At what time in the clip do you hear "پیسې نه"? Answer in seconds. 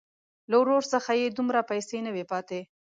1.71-2.11